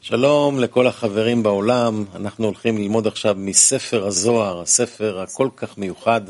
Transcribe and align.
שלום 0.00 0.60
לכל 0.60 0.86
החברים 0.86 1.42
בעולם, 1.42 2.04
אנחנו 2.14 2.44
הולכים 2.46 2.78
ללמוד 2.78 3.06
עכשיו 3.06 3.34
מספר 3.38 4.06
הזוהר, 4.06 4.60
הספר 4.60 5.20
הכל 5.20 5.48
כך 5.56 5.78
מיוחד 5.78 6.20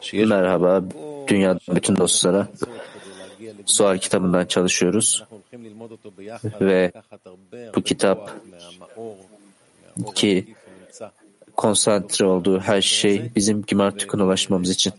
שיש 0.00 0.28
Merhaba 0.28 0.82
dünyada 1.28 1.60
bütün 1.74 1.96
dostlara. 1.96 2.48
Sual 3.66 3.98
kitabından 3.98 4.46
çalışıyoruz 4.46 5.20
אנחנו 5.20 5.36
הולכים 5.36 5.64
ללמוד 5.64 5.90
אותו 5.90 6.10
ביחד, 6.16 6.48
ve 6.48 6.88
לקחת 6.88 7.26
הרבה 7.26 7.58
bu 7.76 7.84
kitap 7.84 8.18
מהמאור, 8.50 9.16
ki 10.14 10.44
שנמצא. 10.54 11.06
konsantre 11.56 12.26
olduğu 12.26 12.60
her 12.60 12.82
şey 12.82 13.30
bizim 13.36 13.62
Gimartik'un 13.62 14.18
ulaşmamız 14.18 14.70
için. 14.70 14.92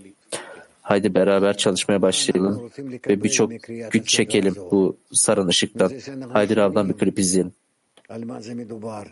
Haydi 0.82 1.16
beraber 1.16 1.58
çalışmaya 1.58 2.02
başlayalım 2.02 2.72
ve 3.08 3.24
birçok 3.24 3.52
güç 3.92 4.10
çekelim 4.10 4.56
bu 4.72 4.98
sarın 5.14 5.48
ışıktan. 5.48 5.92
Haydi 6.34 6.56
Rav'dan 6.56 6.90
bir 6.90 6.94
klip 6.94 7.20
izleyelim. 7.20 7.52
על 8.09 8.25
מה 8.25 8.41
זה 8.41 8.55
מדובר. 8.55 9.03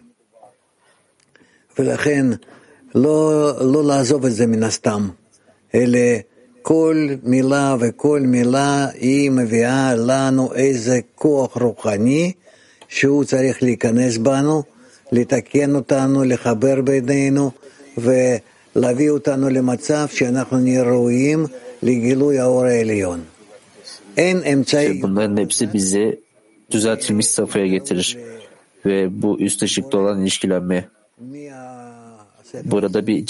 ולכן 1.79 2.27
לא, 2.95 3.51
לא 3.61 3.85
לעזוב 3.85 4.27
את 4.27 4.33
זה 4.33 4.47
מן 4.47 4.63
הסתם, 4.63 5.09
אלא 5.75 5.99
כל 6.63 7.09
מילה 7.23 7.77
וכל 7.81 8.21
מילה 8.21 8.89
היא 8.95 9.31
מביאה 9.31 9.95
לנו 9.95 10.55
איזה 10.55 11.01
כוח 11.15 11.57
רוחני 11.57 12.33
שהוא 12.89 13.25
צריך 13.25 13.63
להיכנס 13.63 14.17
בנו, 14.17 14.63
לתקן 15.13 15.75
אותנו, 15.75 16.25
לחבר 16.25 16.81
בינינו 16.83 17.51
ולהביא 17.99 19.11
אותנו 19.11 19.49
למצב 19.49 20.07
שאנחנו 20.11 20.59
נהיה 20.59 20.83
ראויים 20.83 21.47
לגילוי 21.83 22.39
האור 22.39 22.65
העליון. 22.65 23.25
אין 24.17 24.43
אמצעי... 24.53 25.01
ve 28.87 29.23
bu 29.23 29.41
üst 29.41 29.63
ışıkta 29.63 29.99
olan 29.99 30.21
ilişkilenme. 30.23 30.89
Burada 32.65 33.07
bir 33.07 33.27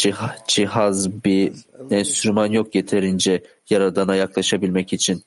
cihaz, 0.47 1.25
bir 1.25 1.53
enstrüman 1.91 2.47
yok 2.47 2.75
yeterince 2.75 3.43
Yaradan'a 3.71 4.15
yaklaşabilmek 4.17 4.93
için. 4.93 5.23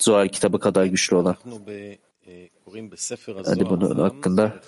Zohar 0.00 0.28
kitabı 0.28 0.60
kadar 0.60 0.84
güçlü 0.84 1.16
olan. 1.16 1.36
Hadi 3.44 3.70
bunun 3.70 3.98
hakkında. 3.98 4.60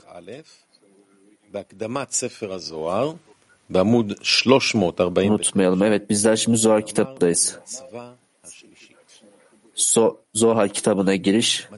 Unutmayalım. 5.31 5.83
Evet 5.83 6.11
bizler 6.11 6.37
şimdi 6.37 6.59
Zohar 6.59 6.87
kitaptayız. 6.87 7.59
So, 9.75 10.17
Zohar 10.35 10.69
kitabına 10.69 11.15
giriş 11.17 11.69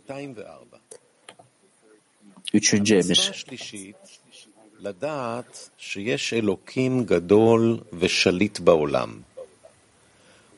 üçüncü 2.54 2.96
המצווה 2.96 3.14
emir. 3.14 3.30
השלישית, 3.30 3.96
לדעת 4.80 5.70
שיש 5.78 6.34
אלוקים 6.34 7.04
גדול 7.06 7.78
ושליט 8.00 8.60
בעולם, 8.60 9.10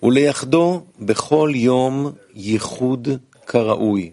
ולייחדו 0.03 0.85
בכל 0.99 1.51
יום 1.55 2.11
ייחוד 2.35 3.07
כראוי. 3.47 4.11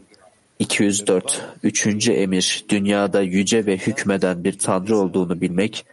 204. 0.60 1.42
Üçüncü 1.62 2.12
emir, 2.12 2.64
dünyada 2.68 3.22
yüce 3.22 3.66
ve 3.66 3.76
hükmeden 3.76 4.44
bir 4.44 4.58
tanrı 4.58 4.96
olduğunu 4.96 5.40
bilmek 5.40 5.84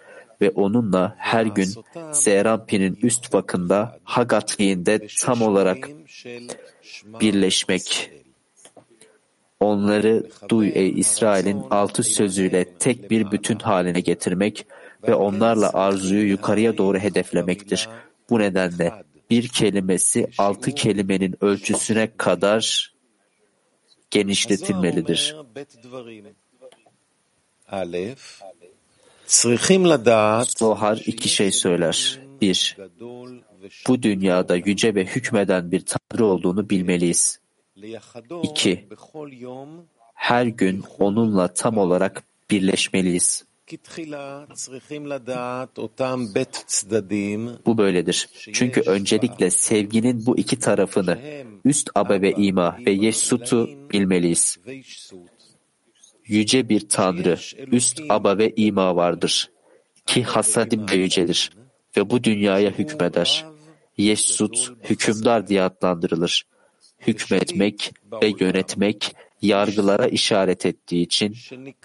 ve 0.41 0.49
onunla 0.49 1.15
her 1.17 1.45
gün 1.45 1.69
Seyranpi'nin 2.11 2.99
üst 3.03 3.33
vakında 3.33 3.99
Hagatliğinde 4.03 5.07
tam 5.21 5.41
olarak 5.41 5.89
של 6.07 6.47
שמע 6.81 7.19
birleşmek. 7.19 8.11
Onları 9.62 10.26
duy 10.48 10.72
ey 10.74 11.00
İsrail'in 11.00 11.62
altı 11.70 12.02
sözüyle 12.02 12.64
tek 12.64 13.10
bir 13.10 13.30
bütün 13.30 13.58
haline 13.58 14.00
getirmek 14.00 14.66
ve 15.08 15.14
onlarla 15.14 15.70
arzuyu 15.72 16.28
yukarıya 16.28 16.78
doğru 16.78 16.98
hedeflemektir. 16.98 17.88
Bu 18.30 18.38
nedenle 18.38 18.92
bir 19.30 19.48
kelimesi 19.48 20.26
altı 20.38 20.74
kelimenin 20.74 21.34
ölçüsüne 21.40 22.16
kadar 22.16 22.92
genişletilmelidir. 24.10 25.36
Zohar 30.58 31.02
iki 31.06 31.28
şey 31.28 31.52
söyler. 31.52 32.20
Bir, 32.40 32.76
bu 33.88 34.02
dünyada 34.02 34.56
yüce 34.56 34.94
ve 34.94 35.04
hükmeden 35.04 35.72
bir 35.72 35.84
Tanrı 35.86 36.26
olduğunu 36.26 36.70
bilmeliyiz. 36.70 37.41
İki, 38.42 38.88
her 40.14 40.46
gün 40.46 40.84
onunla 40.98 41.48
tam 41.48 41.78
olarak 41.78 42.22
birleşmeliyiz. 42.50 43.44
Bu 47.66 47.78
böyledir. 47.78 48.28
Çünkü 48.52 48.80
öncelikle 48.80 49.50
sevginin 49.50 50.26
bu 50.26 50.38
iki 50.38 50.58
tarafını 50.58 51.18
üst 51.64 51.90
ababe 51.94 52.30
ima 52.30 52.78
ve 52.86 52.90
yeşsutu 52.90 53.70
bilmeliyiz. 53.92 54.58
Yüce 56.24 56.68
bir 56.68 56.88
Tanrı, 56.88 57.38
üst 57.72 58.00
ababe 58.08 58.52
ima 58.56 58.96
vardır 58.96 59.50
ki 60.06 60.22
hasadim 60.22 60.88
de 60.88 60.96
yücedir 60.96 61.50
ve 61.96 62.10
bu 62.10 62.24
dünyaya 62.24 62.70
hükmeder. 62.70 63.46
Yeşsut, 63.96 64.72
hükümdar 64.90 65.48
diye 65.48 65.62
adlandırılır 65.62 66.44
Hükmetmek 67.07 67.93
ve 68.23 68.33
yönetmek 68.39 69.15
yargılara 69.41 70.07
işaret 70.07 70.65
ettiği 70.65 71.01
için 71.01 71.35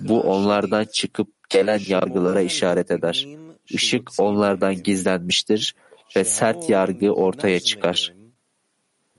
bu 0.01 0.21
onlardan 0.21 0.85
çıkıp 0.85 1.29
gelen 1.51 1.81
yargılara 1.87 2.41
işaret 2.41 2.91
eder. 2.91 3.27
Işık 3.69 4.11
onlardan 4.19 4.83
gizlenmiştir 4.83 5.75
ve 6.17 6.25
sert 6.25 6.71
yargı 6.71 7.11
ortaya 7.13 7.61
çıkar. 7.61 8.13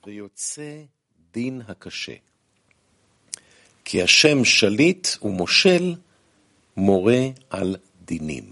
ויוצא 0.07 0.71
דין 1.33 1.61
הקשה. 1.67 2.13
כי 3.85 4.01
השם 4.01 4.45
שליט 4.45 5.07
ומושל 5.21 5.95
מורה 6.77 7.29
על 7.49 7.75
דינים. 8.05 8.51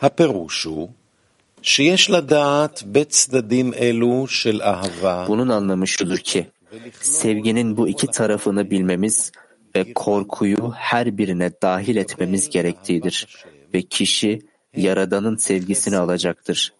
הפירוש 0.00 0.64
הוא 0.64 0.88
bunun 5.27 5.49
anlamı 5.49 5.87
şudur 5.87 6.17
ki, 6.17 6.47
sevginin 7.01 7.77
bu 7.77 7.87
iki 7.87 8.07
tarafını 8.07 8.71
bilmemiz 8.71 9.31
ve 9.75 9.93
korkuyu 9.93 10.73
her 10.75 11.17
birine 11.17 11.51
dahil 11.61 11.95
etmemiz 11.95 12.49
gerektiğidir 12.49 13.45
ve 13.73 13.81
kişi 13.81 14.41
Yaradan'ın 14.75 15.35
sevgisini 15.35 15.97
alacaktır. 15.97 16.73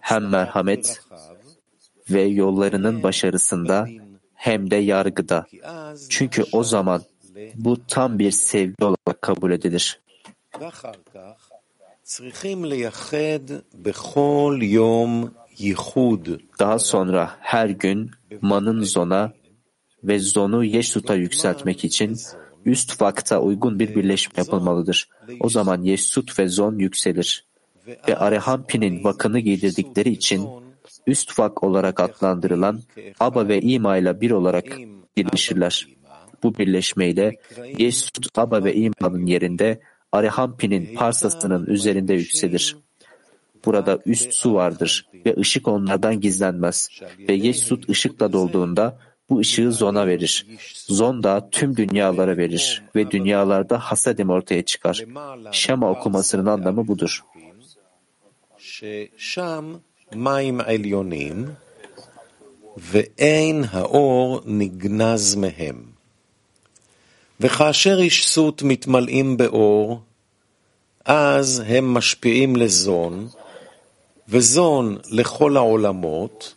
Hem 0.00 0.28
merhamet 0.28 1.00
ve 2.10 2.22
yollarının 2.22 3.02
başarısında 3.02 3.88
hem 4.34 4.70
de 4.70 4.76
yargıda. 4.76 5.46
Çünkü 6.08 6.44
o 6.52 6.64
zaman 6.64 7.02
bu 7.54 7.86
tam 7.86 8.18
bir 8.18 8.30
sevgi 8.30 8.84
olarak 8.84 9.22
kabul 9.22 9.50
edilir. 9.50 10.00
Daha 16.58 16.78
sonra 16.78 17.30
her 17.40 17.68
gün 17.68 18.10
manın 18.40 18.82
zona 18.82 19.32
ve 20.04 20.18
zonu 20.18 20.64
Yeşut'a 20.64 21.14
yükseltmek 21.14 21.84
için 21.84 22.16
üst 22.64 23.02
vakta 23.02 23.40
uygun 23.40 23.78
bir 23.78 23.94
birleşme 23.94 24.34
yapılmalıdır. 24.36 25.08
O 25.40 25.48
zaman 25.48 25.82
Yeşut 25.82 26.38
ve 26.38 26.48
zon 26.48 26.78
yükselir. 26.78 27.46
Ve 28.08 28.16
Arehampi'nin 28.16 29.04
vakını 29.04 29.38
giydirdikleri 29.38 30.10
için 30.10 30.48
üst 31.06 31.38
vak 31.38 31.64
olarak 31.64 32.00
adlandırılan 32.00 32.82
Aba 33.20 33.48
ve 33.48 33.60
İma 33.60 33.96
ile 33.96 34.20
bir 34.20 34.30
olarak 34.30 34.78
birleşirler. 35.16 35.86
Bu 36.42 36.58
birleşmeyle 36.58 37.36
Yeşut 37.78 38.38
Aba 38.38 38.64
ve 38.64 38.74
İma'nın 38.74 39.26
yerinde 39.26 39.80
Arehampi'nin 40.15 40.95
parsasının 40.95 41.65
üzerinde 41.65 42.13
yükselir. 42.13 42.77
Burada 43.65 43.99
üst 44.05 44.33
su 44.33 44.53
vardır 44.53 45.05
ve 45.25 45.35
ışık 45.37 45.67
onlardan 45.67 46.19
gizlenmez. 46.19 46.89
Ve 47.29 47.33
Yesut 47.33 47.89
ışıkla 47.89 48.33
dolduğunda 48.33 48.97
bu 49.29 49.39
ışığı 49.39 49.71
Zon'a 49.71 50.07
verir. 50.07 50.47
Zon 50.87 51.23
da 51.23 51.49
tüm 51.51 51.77
dünyalara 51.77 52.37
verir 52.37 52.83
ve 52.95 53.11
dünyalarda 53.11 53.79
hasadim 53.79 54.29
ortaya 54.29 54.65
çıkar. 54.65 55.05
Şema 55.51 55.91
okumasının 55.91 56.45
anlamı 56.45 56.87
budur. 56.87 57.23
ששם 58.61 59.73
מים 60.15 60.61
עליונים 60.61 61.45
ואין 62.77 63.63
האור 63.71 64.41
נגנז 64.45 65.35
מהם. 65.35 65.91
וכאשר 67.39 67.99
ישסות 67.99 68.63
מתמלאים 68.63 69.37
באור, 69.37 70.01
אז 71.05 71.63
הם 71.67 71.93
משפיעים 71.93 72.55
לזון, 72.55 73.27
וזון 74.29 74.97
לכל 75.11 75.57
העולמות, 75.57 76.53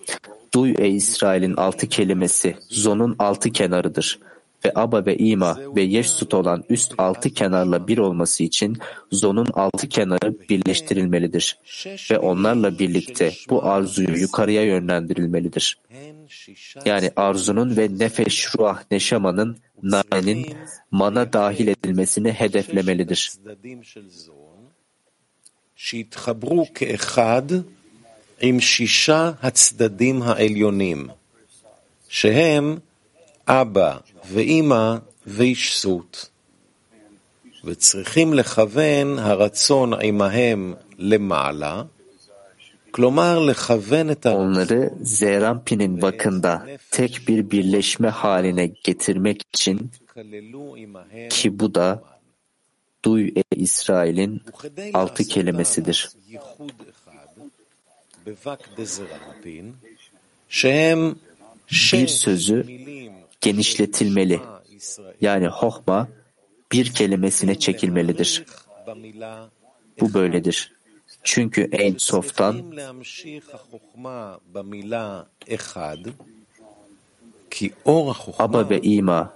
Duy 0.56 0.74
ey 0.78 0.96
İsrail'in 0.96 1.54
altı 1.56 1.88
kelimesi, 1.88 2.56
Zon'un 2.70 3.16
altı 3.18 3.50
kenarıdır. 3.50 4.18
ve 4.64 4.72
Aba 4.74 5.06
ve 5.06 5.16
İma 5.16 5.58
ve 5.76 5.82
Yeşsut 5.82 6.34
olan 6.34 6.64
üst 6.68 6.94
altı 6.98 7.30
kenarla 7.30 7.88
bir 7.88 7.98
olması 7.98 8.44
için 8.44 8.76
zonun 9.12 9.46
altı 9.54 9.88
kenarı 9.88 10.34
birleştirilmelidir 10.48 11.58
ve 12.10 12.18
onlarla 12.18 12.78
birlikte 12.78 13.32
bu 13.50 13.64
arzuyu 13.64 14.16
yukarıya 14.16 14.62
yönlendirilmelidir. 14.64 15.78
Yani 16.85 17.11
arzunun 17.15 17.77
ve 17.77 17.87
nefeş 17.99 18.55
ruah 18.55 18.83
neşamanın 18.91 19.57
nanenin 19.83 20.57
mana 20.91 21.33
dahil 21.33 21.67
edilmesini 21.67 22.31
hedeflemelidir. 22.31 23.21
שהתחברו 25.75 26.65
כאחד 26.75 27.43
עם 28.41 28.59
שישה 28.59 29.31
הצדדים 29.41 30.21
העליונים, 30.21 31.07
שהם 32.09 32.77
אבא 33.47 33.97
ואימא 34.31 34.95
ואישסות, 35.27 36.29
וצריכים 37.63 38.33
לכוון 38.33 39.19
הרצון 39.19 39.93
עמהם 40.01 40.73
למעלה, 40.97 41.83
Onları 44.35 44.93
Zerampin'in 45.01 46.01
vakında 46.01 46.67
tek 46.91 47.21
bir 47.27 47.51
birleşme 47.51 48.07
haline 48.09 48.67
getirmek 48.83 49.41
için 49.53 49.91
ki 51.29 51.59
bu 51.59 51.75
da 51.75 52.03
Duy 53.05 53.27
e 53.27 53.43
İsrail'in 53.55 54.41
altı 54.93 55.23
kelimesidir. 55.23 56.09
Bir 61.71 62.07
sözü 62.07 62.67
genişletilmeli. 63.41 64.39
Yani 65.21 65.47
hohma 65.47 66.07
bir 66.71 66.93
kelimesine 66.93 67.59
çekilmelidir. 67.59 68.45
Bu 70.01 70.13
böyledir. 70.13 70.78
Çünkü 71.23 71.69
en 71.71 71.97
softan 71.97 72.73
Aba 78.39 78.69
ve 78.69 78.81
İma 78.81 79.33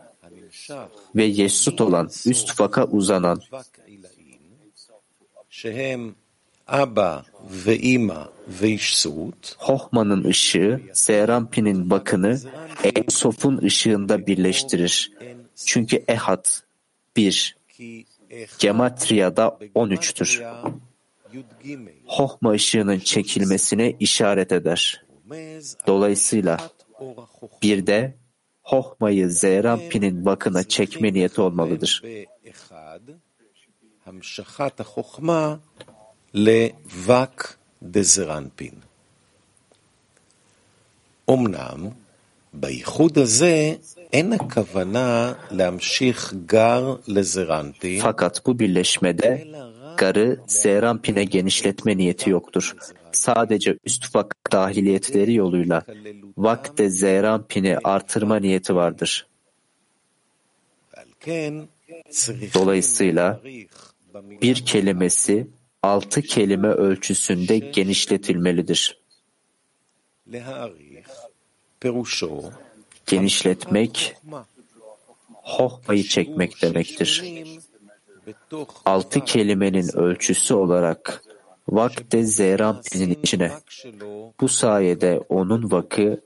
ve 1.16 1.24
Yesut 1.24 1.82
olan 1.82 2.10
üst 2.26 2.54
faka 2.54 2.86
uzanan 2.86 3.42
Hohman'ın 9.58 10.24
ışığı 10.24 10.82
Serampin'in 10.94 11.90
bakını 11.90 12.40
En 12.84 13.10
Sof'un 13.10 13.58
ışığında 13.58 14.28
birleştirir. 14.28 15.12
Çünkü 15.56 16.04
Ehad 16.08 16.46
bir, 17.16 17.58
Gematriya'da 18.60 19.58
13'tür. 19.76 20.44
Hohma 22.07 22.51
ışığının 22.51 22.99
çekilmesine 22.99 23.97
işaret 24.01 24.53
eder. 24.53 25.05
Dolayısıyla 25.87 26.57
bir 27.63 27.87
de 27.87 28.15
Hohma'yı 28.63 29.31
Zerampin'in 29.31 30.25
bakına 30.25 30.63
çekme 30.65 31.13
niyeti 31.13 31.41
olmalıdır. 31.41 32.03
לבק 36.35 37.59
דזרנפין. 37.83 38.77
אמנם 41.31 41.89
בייחוד 42.55 43.19
הזה 43.19 43.75
אין 44.13 44.33
הכוונה 44.33 45.33
להמשיך 45.51 46.35
גר 46.47 46.95
לזרנפין, 47.09 48.01
Fakat 48.01 48.47
bu 48.47 48.59
birleşmede 48.59 49.47
garı 49.98 50.40
Zerampin'e 50.48 51.24
genişletme 51.24 51.98
niyeti 51.98 52.30
yoktur. 52.30 52.76
Sadece 53.12 53.78
üst 53.86 54.16
vak 54.16 54.36
dahiliyetleri 54.52 55.34
yoluyla 55.34 55.86
vakte 56.38 56.90
Zerampin'i 56.90 57.78
artırma 57.84 58.40
niyeti 58.40 58.76
vardır. 58.76 59.28
Dolayısıyla 62.54 63.42
bir 64.42 64.66
kelimesi 64.66 65.48
altı 65.84 66.22
kelime 66.22 66.68
ölçüsünde 66.68 67.58
genişletilmelidir. 67.58 69.00
Genişletmek, 73.06 74.16
hohmayı 75.30 76.04
çekmek 76.04 76.62
demektir. 76.62 77.24
Altı 78.86 79.26
kelimenin 79.26 79.98
ölçüsü 79.98 80.54
olarak 80.54 81.24
vakte 81.70 82.24
Zerampin'in 82.24 83.18
içine. 83.22 83.52
Bu 84.42 84.48
sayede 84.48 85.20
onun 85.30 85.72
vakı 85.72 86.22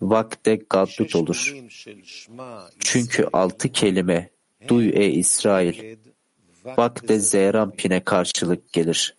vakte 0.00 0.58
gadlut 0.70 1.16
olur. 1.16 1.54
Çünkü 2.78 3.28
altı 3.32 3.68
kelime 3.68 4.30
duy 4.68 4.88
e 4.88 5.10
İsrail 5.10 5.96
vakte 6.64 7.18
Zerampin'e 7.18 8.00
karşılık 8.00 8.72
gelir 8.72 9.16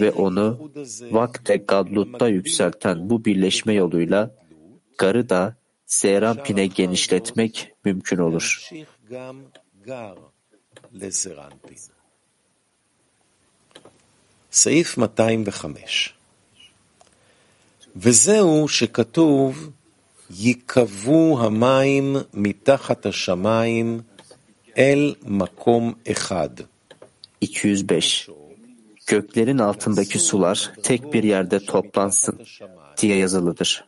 ve 0.00 0.10
onu 0.10 0.70
vakte 1.10 1.56
Gadlut'ta 1.56 2.28
yükselten 2.28 3.10
bu 3.10 3.24
birleşme 3.24 3.74
yoluyla 3.74 4.34
garı 4.98 5.28
da 5.28 5.56
Zerampin'e 5.86 6.66
genişletmek 6.66 7.72
mümkün 7.84 8.18
olur. 8.18 8.70
סעיף 14.51 14.97
205 14.97 16.13
וזהו 17.95 18.67
שכתוב 18.67 19.69
ייקבו 20.29 21.39
המים 21.41 22.15
מתחת 22.33 23.05
השמיים 23.05 24.01
El 24.75 25.15
makom 25.25 25.95
ehad. 26.05 26.61
205. 27.41 28.29
Göklerin 29.07 29.57
altındaki 29.57 30.19
sular 30.19 30.73
tek 30.83 31.13
bir 31.13 31.23
yerde 31.23 31.59
toplansın 31.59 32.39
diye 32.97 33.17
yazılıdır. 33.17 33.85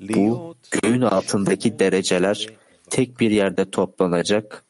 Bu 0.00 0.56
göğün 0.70 1.00
altındaki 1.00 1.78
dereceler 1.78 2.46
tek 2.89 3.19
bir 3.19 3.31
yerde 3.31 3.71
toplanacak, 3.71 4.65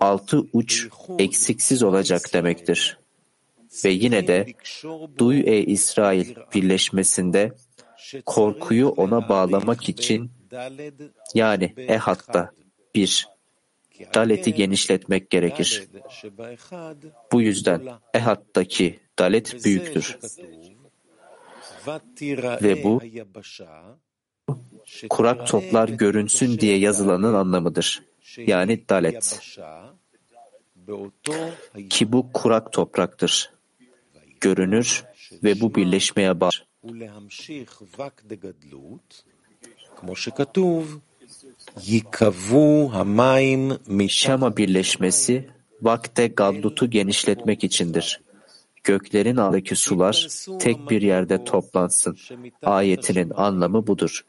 altı 0.00 0.38
uç 0.52 0.88
eksiksiz 1.18 1.82
olacak 1.82 2.20
demektir. 2.32 2.98
Ve 3.84 3.90
yine 3.90 4.26
de 4.26 4.46
Duy 5.18 5.40
e 5.40 5.64
İsrail 5.64 6.34
birleşmesinde 6.54 7.52
korkuyu 8.26 8.88
ona 8.88 9.28
bağlamak 9.28 9.88
için 9.88 10.30
yani 11.34 11.74
Ehad'da 11.76 12.52
bir, 12.94 13.28
Dalet'i 14.14 14.54
genişletmek 14.54 15.30
gerekir. 15.30 15.88
Bu 17.32 17.42
yüzden 17.42 17.82
Ehad'daki 18.14 19.00
Dalet 19.18 19.64
büyüktür. 19.64 20.18
Ve 22.62 22.84
bu 22.84 23.00
kurak 25.10 25.46
toplar 25.46 25.88
görünsün 25.88 26.58
diye 26.58 26.78
yazılanın 26.78 27.34
anlamıdır. 27.34 28.02
Yani 28.36 28.88
Dalet. 28.88 29.40
Ki 31.90 32.12
bu 32.12 32.32
kurak 32.32 32.72
topraktır. 32.72 33.52
Görünür 34.40 35.04
ve 35.44 35.60
bu 35.60 35.74
birleşmeye 35.74 36.40
bağlı. 36.40 36.50
Şama 44.08 44.56
birleşmesi 44.56 45.50
vakte 45.82 46.26
Gadlut'u 46.26 46.90
genişletmek 46.90 47.64
içindir. 47.64 48.20
Göklerin 48.84 49.36
altındaki 49.36 49.76
sular 49.76 50.28
tek 50.60 50.90
bir 50.90 51.02
yerde 51.02 51.44
toplansın. 51.44 52.18
Ayetinin 52.62 53.32
anlamı 53.36 53.86
budur. 53.86 54.24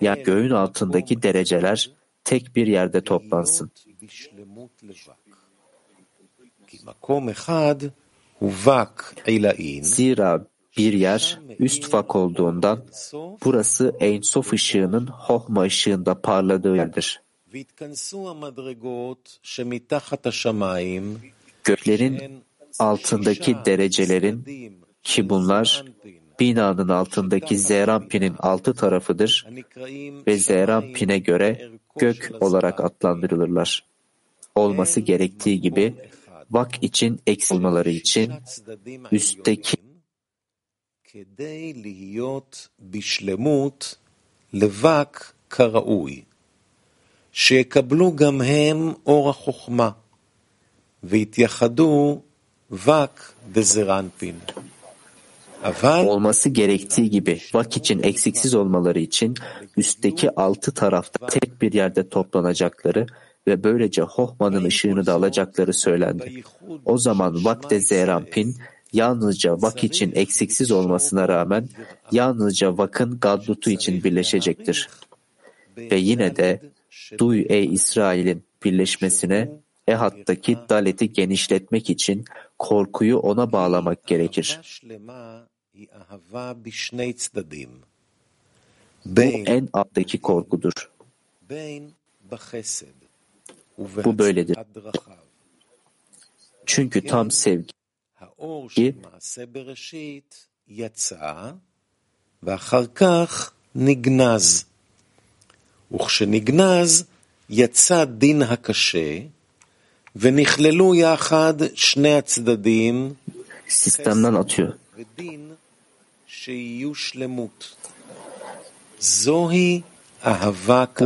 Yani 0.00 0.22
göğün 0.22 0.50
altındaki 0.50 1.22
dereceler 1.22 1.90
tek 2.24 2.56
bir 2.56 2.66
yerde 2.66 3.00
toplansın. 3.00 3.70
Zira 9.82 10.46
bir 10.76 10.92
yer 10.92 11.40
üst 11.58 11.94
vak 11.94 12.16
olduğundan 12.16 12.84
burası 13.44 13.96
Ein 14.00 14.20
Sof 14.20 14.52
ışığının 14.52 15.06
Hohma 15.06 15.62
ışığında 15.62 16.20
parladığı 16.20 16.76
yerdir. 16.76 17.22
Göklerin 21.64 22.44
altındaki 22.78 23.56
derecelerin 23.66 24.44
ki 25.02 25.28
bunlar 25.28 25.84
binanın 26.39 26.89
altındaki 26.89 27.57
Zerampin'in 27.57 28.35
altı 28.39 28.73
tarafıdır 28.73 29.47
ve 30.27 30.37
Zerampin'e 30.37 31.19
göre 31.19 31.69
gök 31.99 32.31
olarak 32.39 32.79
adlandırılırlar. 32.79 33.83
Olması 34.55 34.99
gerektiği 34.99 35.61
gibi 35.61 35.95
vak 36.51 36.83
için 36.83 37.19
eksi 37.27 37.53
olmaları 37.53 37.89
için 37.89 38.33
üstteki 39.11 39.77
כדי 41.13 41.73
להיות 41.73 42.69
בשלמות 42.79 43.95
לבק 44.53 45.33
כראוי, 45.49 46.23
שיקבלו 47.31 48.15
גם 48.15 48.41
הם 48.41 48.93
אור 49.05 49.29
החוכמה, 49.29 49.91
ויתייחדו 51.03 52.21
וק 52.71 53.33
דזרנפין. 53.51 54.39
olması 56.06 56.48
gerektiği 56.48 57.10
gibi 57.10 57.40
vak 57.54 57.76
için 57.76 58.02
eksiksiz 58.02 58.54
olmaları 58.54 58.98
için 58.98 59.34
üstteki 59.76 60.30
altı 60.30 60.74
tarafta 60.74 61.26
tek 61.26 61.62
bir 61.62 61.72
yerde 61.72 62.08
toplanacakları 62.08 63.06
ve 63.46 63.64
böylece 63.64 64.02
Hohman'ın 64.02 64.64
ışığını 64.64 65.06
da 65.06 65.12
alacakları 65.12 65.72
söylendi. 65.72 66.42
O 66.84 66.98
zaman 66.98 67.44
Vakte 67.44 67.80
Zerampin 67.80 68.56
yalnızca 68.92 69.62
vak 69.62 69.84
için 69.84 70.12
eksiksiz 70.14 70.72
olmasına 70.72 71.28
rağmen 71.28 71.68
yalnızca 72.12 72.78
vakın 72.78 73.18
gadlutu 73.20 73.70
için 73.70 74.04
birleşecektir. 74.04 74.88
Ve 75.76 75.96
yine 75.96 76.36
de 76.36 76.60
duy 77.18 77.46
ey 77.48 77.74
İsrail'in 77.74 78.44
birleşmesine 78.64 79.50
Ehat'taki 79.88 80.58
daleti 80.68 81.12
genişletmek 81.12 81.90
için 81.90 82.24
korkuyu 82.58 83.18
ona 83.18 83.52
bağlamak 83.52 84.06
gerekir. 84.06 84.60
שלמה 85.73 85.73
היא 85.73 85.87
אהבה 85.93 86.53
בשני 86.53 87.13
צדדים. 87.13 87.81
Bu 89.05 89.09
בין, 89.09 89.47
en 89.47 89.67
alttaki 89.73 90.17
korkudur. 90.21 90.71
בין 91.41 91.91
בחסד 92.29 92.85
Bu 93.79 94.17
böyledir. 94.19 94.55
ובהצלת 94.55 94.73
דרכיו. 94.73 95.13
Çünkü 96.65 97.01
tam 97.01 97.29
sevgi 97.29 97.71
האור 98.19 98.69
של 98.69 98.91
מעשה 99.01 99.45
בראשית 99.45 100.47
יצא, 100.67 101.51
ואחר 102.43 102.85
כך 102.95 103.51
נגנז. 103.75 104.65
וכשנגנז, 105.91 107.03
יצא 107.49 108.05
דין 108.05 108.41
הקשה, 108.41 109.19
ונכללו 110.15 110.95
יחד 110.95 111.53
שני 111.75 112.13
הצדדים, 112.17 113.13
sistemden 113.67 114.35
atıyor. 114.35 114.77
ודין 114.95 115.53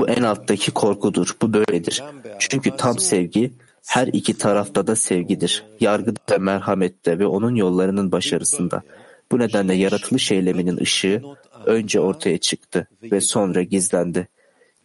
bu 0.01 0.09
en 0.09 0.23
alttaki 0.23 0.71
korkudur. 0.71 1.37
Bu 1.43 1.53
böyledir. 1.53 2.03
Çünkü 2.39 2.77
tam 2.77 2.99
sevgi 2.99 3.53
her 3.87 4.07
iki 4.07 4.39
tarafta 4.39 4.87
da 4.87 4.97
sevgidir. 4.97 5.65
Yargıda, 5.81 6.39
merhamette 6.39 7.19
ve 7.19 7.27
onun 7.27 7.55
yollarının 7.55 8.13
başarısında. 8.13 8.83
Bu 9.33 9.39
nedenle 9.39 9.75
yaratılış 9.75 10.33
eyleminin 10.33 10.77
ışığı 10.77 11.23
önce 11.67 12.01
ortaya 12.01 12.39
çıktı 12.39 12.89
ve 13.03 13.21
sonra 13.21 13.63
gizlendi. 13.63 14.29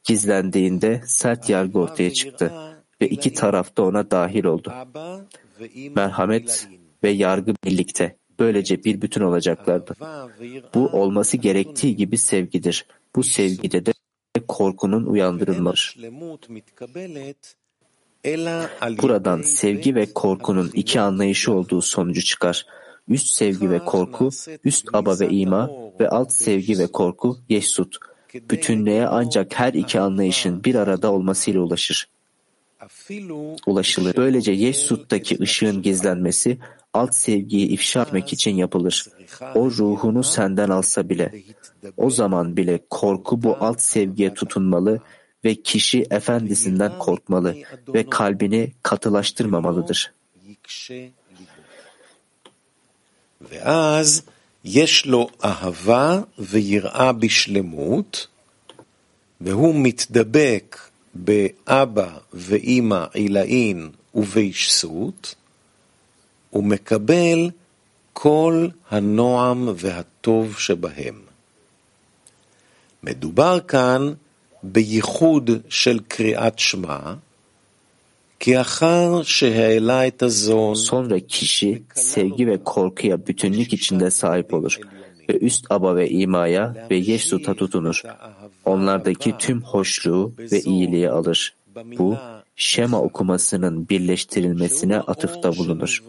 Gizlendiğinde 0.03 1.01
sert 1.05 1.49
yargı 1.49 1.79
ortaya 1.79 2.13
çıktı 2.13 2.53
ve 3.01 3.09
iki 3.09 3.33
taraf 3.33 3.77
da 3.77 3.83
ona 3.83 4.11
dahil 4.11 4.45
oldu. 4.45 4.73
Merhamet 5.95 6.67
ve 7.03 7.09
yargı 7.09 7.53
birlikte 7.65 8.15
böylece 8.39 8.83
bir 8.83 9.01
bütün 9.01 9.21
olacaklardı. 9.21 9.95
Bu 10.73 10.87
olması 10.87 11.37
gerektiği 11.37 11.95
gibi 11.95 12.17
sevgidir. 12.17 12.85
Bu 13.15 13.23
sevgide 13.23 13.85
de 13.85 13.93
korkunun 14.47 15.05
uyandırılmalıdır. 15.05 15.97
Buradan 19.01 19.41
sevgi 19.41 19.95
ve 19.95 20.13
korkunun 20.13 20.71
iki 20.73 21.01
anlayışı 21.01 21.53
olduğu 21.53 21.81
sonucu 21.81 22.21
çıkar. 22.21 22.65
Üst 23.07 23.27
sevgi 23.27 23.69
ve 23.71 23.79
korku, 23.79 24.29
üst 24.63 24.87
aba 24.93 25.19
ve 25.19 25.29
ima 25.29 25.69
ve 25.99 26.09
alt 26.09 26.31
sevgi 26.31 26.79
ve 26.79 26.87
korku, 26.87 27.37
yeşsut. 27.49 27.97
Bütünlüğe 28.33 29.07
ancak 29.07 29.59
her 29.59 29.73
iki 29.73 29.99
anlayışın 29.99 30.63
bir 30.63 30.75
arada 30.75 31.11
olmasıyla 31.11 31.61
ulaşır. 31.61 32.09
Ulaşılır. 33.67 34.15
Böylece 34.17 34.51
yeşsuttaki 34.51 35.37
ışığın 35.41 35.81
gizlenmesi 35.81 36.57
alt 36.94 37.14
sevgiyi 37.14 37.66
ifşa 37.68 38.02
etmek 38.02 38.32
için 38.32 38.56
yapılır. 38.56 39.06
O 39.54 39.70
ruhunu 39.70 40.24
senden 40.24 40.68
alsa 40.68 41.08
bile. 41.08 41.32
O 41.96 42.10
zaman 42.10 42.56
bile 42.56 42.80
korku 42.90 43.42
bu 43.42 43.56
alt 43.60 43.80
sevgiye 43.80 44.34
tutunmalı 44.34 45.00
ve 45.44 45.54
kişi 45.54 46.06
efendisinden 46.10 46.98
korkmalı 46.98 47.56
ve 47.94 48.10
kalbini 48.10 48.72
katılaştırmamalıdır. 48.82 50.12
יקשה 50.48 51.08
ליבו. 51.38 51.62
ואז 53.40 54.22
יש 54.64 55.06
לו 55.06 55.30
אהבה 55.44 56.22
ויראה 56.38 57.12
בשלמות, 57.12 58.26
והוא 59.40 59.74
מתדבק 59.74 60.90
באבא 61.14 62.18
ואימא 62.32 63.04
עילאין 63.12 63.90
ובישסות, 64.14 65.34
ומקבל 66.52 67.50
כל 68.12 68.68
הנועם 68.90 69.68
והטוב 69.76 70.58
שבהם. 70.58 71.20
מדובר 73.02 73.60
כאן 73.60 74.12
בייחוד 74.62 75.50
של 75.68 75.98
קריאת 76.08 76.58
שמע, 76.58 76.98
כי 78.40 78.60
אחר 78.60 79.22
שהעלה 79.22 80.06
את 80.06 80.22
הזון 80.22 80.74
Sonra 80.74 81.20
kişi 81.20 81.82
sevgi 81.94 82.46
ve 82.46 82.64
korkuya 82.64 83.26
bütünlük 83.26 83.72
içinde 83.72 84.10
sahip 84.10 84.54
olur 84.54 84.78
ve 85.28 85.38
üst 85.38 85.64
aba 85.70 85.96
ve 85.96 86.10
imaya 86.10 86.86
ve 86.90 86.96
Yesut'a 86.96 87.54
tutunur. 87.54 88.02
Onlardaki 88.64 89.34
tüm 89.38 89.62
hoşluğu 89.62 90.32
ve 90.38 90.60
iyiliği 90.60 91.10
alır. 91.10 91.54
Bu 91.98 92.16
Şema 92.55 93.01
okumasının 93.01 93.89
birleştirilmesine 93.89 94.99
atıfta 94.99 95.57
bulunur. 95.57 96.03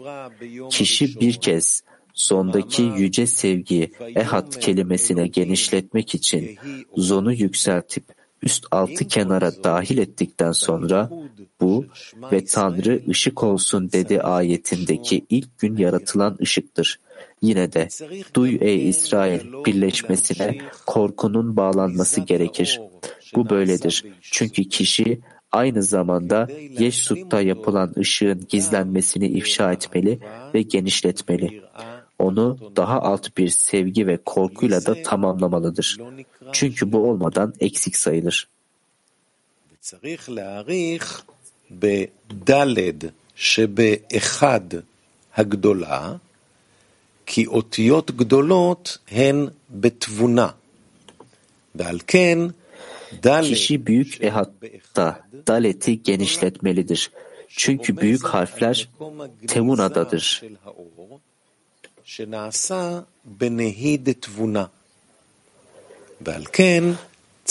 Kişi 0.69 1.19
bir 1.19 1.33
kez 1.33 1.83
sondaki 2.13 2.81
yüce 2.81 3.27
sevgiyi 3.27 3.91
ehad 4.15 4.59
kelimesine 4.59 5.27
genişletmek 5.27 6.15
için 6.15 6.57
zonu 6.97 7.33
yükseltip 7.33 8.03
üst 8.41 8.65
altı 8.71 9.07
kenara 9.07 9.63
dahil 9.63 9.97
ettikten 9.97 10.51
sonra 10.51 11.09
bu 11.61 11.85
ve 12.31 12.45
Tanrı 12.45 13.01
ışık 13.09 13.43
olsun 13.43 13.91
dedi 13.91 14.21
ayetindeki 14.21 15.25
ilk 15.29 15.59
gün 15.59 15.77
yaratılan 15.77 16.37
ışıktır. 16.41 16.99
Yine 17.41 17.73
de 17.73 17.87
duy 18.33 18.57
ey 18.61 18.89
İsrail 18.89 19.65
birleşmesine 19.65 20.57
korkunun 20.85 21.57
bağlanması 21.57 22.21
gerekir. 22.21 22.81
Bu 23.35 23.49
böyledir. 23.49 24.05
Çünkü 24.21 24.63
kişi 24.63 25.19
aynı 25.52 25.82
zamanda 25.82 26.48
Yeşsut'ta 26.78 27.40
yapılan 27.40 27.94
ışığın 27.98 28.46
gizlenmesini 28.48 29.26
ifşa 29.26 29.72
etmeli 29.72 30.18
ve 30.54 30.62
genişletmeli. 30.62 31.62
Onu 32.18 32.58
daha 32.76 33.00
alt 33.00 33.36
bir 33.36 33.48
sevgi 33.48 34.06
ve 34.06 34.16
korkuyla 34.16 34.86
da 34.86 35.02
tamamlamalıdır. 35.02 35.98
Çünkü 36.52 36.92
bu 36.92 36.98
olmadan 36.98 37.54
eksik 37.60 37.96
sayılır. 37.96 38.48
צריך 39.90 40.30
להעריך 40.30 41.06
בדלת 41.70 43.04
שבאחד 43.34 44.60
הגדולה, 45.36 46.14
כי 47.26 47.46
אותיות 47.46 48.10
גדולות 48.10 48.98
הן 49.10 49.46
בתבונה. 49.70 50.48
ועל 51.74 51.98
כן 52.06 52.38
דלת 52.38 52.54
Kişi 53.41 53.85
büyük 53.85 54.23
ehatta 54.23 55.19
daleti 55.47 56.03
genişletmelidir. 56.03 57.11
Çünkü 57.47 57.97
büyük 57.97 58.25
harfler 58.25 58.89
tevunadadır. 59.47 60.41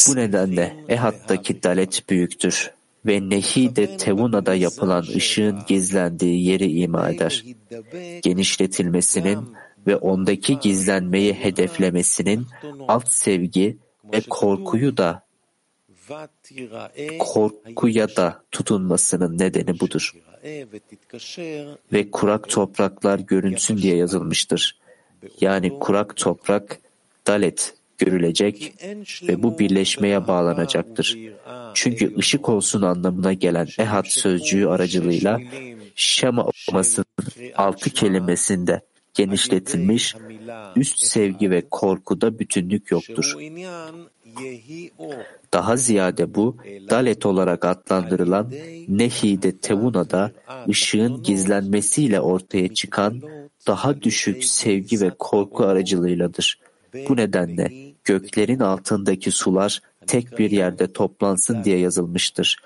Bu 0.09 0.17
nedenle 0.17 0.77
Ehat'taki 0.89 1.63
dalet 1.63 2.11
büyüktür 2.11 2.71
ve 3.07 3.31
nehi 3.31 3.77
de 3.77 3.97
Tevuna'da 3.97 4.55
yapılan 4.55 5.05
ışığın 5.17 5.59
gizlendiği 5.67 6.47
yeri 6.47 6.73
ima 6.73 7.11
eder. 7.11 7.45
Genişletilmesinin 8.23 9.39
ve 9.87 9.97
ondaki 9.97 10.59
gizlenmeyi 10.59 11.35
hedeflemesinin 11.35 12.47
alt 12.89 13.09
sevgi 13.09 13.79
ve 14.13 14.21
korkuyu 14.21 14.97
da 14.97 15.24
korkuya 17.19 18.17
da 18.17 18.43
tutunmasının 18.53 19.39
nedeni 19.39 19.81
budur. 19.81 20.13
Ve 21.93 22.11
kurak 22.11 22.49
topraklar 22.49 23.19
görünsün 23.19 23.79
diye 23.79 23.97
yazılmıştır. 23.97 24.79
yani 25.41 25.79
kurak 25.79 26.17
toprak, 26.17 26.79
dalet 27.27 27.75
görülecek 27.99 28.75
ve 29.23 29.43
bu 29.43 29.59
birleşmeye 29.59 30.27
bağlanacaktır. 30.27 31.19
Çünkü 31.75 32.19
ışık 32.19 32.49
olsun 32.49 32.83
anlamına 32.83 33.33
gelen 33.33 33.69
ehad 33.79 34.07
sözcüğü 34.07 34.67
aracılığıyla 34.67 35.41
Şema 35.95 36.45
okumasının 36.45 37.07
altı 37.57 37.91
kelimesinde 37.91 38.81
genişletilmiş, 39.15 40.15
üst 40.77 40.99
sevgi 40.99 41.51
ve 41.51 41.69
korkuda 41.71 42.39
bütünlük 42.39 42.91
yoktur. 42.91 43.35
Daha 45.53 45.77
ziyade 45.77 46.35
bu, 46.35 46.57
dalet 46.91 47.27
olarak 47.27 47.65
adlandırılan 47.65 48.53
Nehi'de 48.89 49.59
Tevuna'da 49.59 50.33
ışığın 50.69 51.23
gizlenmesiyle 51.23 52.21
ortaya 52.21 52.75
çıkan 52.75 53.23
daha 53.67 54.03
düşük 54.03 54.45
sevgi 54.45 55.01
ve 55.01 55.11
korku 55.19 55.65
aracılığıyladır. 55.65 56.59
Bu 57.09 57.17
nedenle 57.17 57.73
göklerin 58.05 58.61
altındaki 58.61 59.31
sular 59.31 59.81
tek 60.07 60.39
bir 60.39 60.51
yerde 60.51 60.93
toplansın 60.93 61.65
diye 61.65 61.79
yazılmıştır. 61.79 62.57